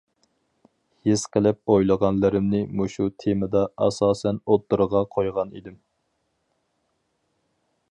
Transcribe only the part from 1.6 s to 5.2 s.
ئويلىغانلىرىمنى مۇشۇ تېمىدا ئاساسەن ئوتتۇرىغا